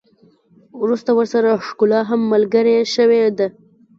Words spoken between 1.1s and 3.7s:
ورسره ښکلا هم ملګرې شوې ده.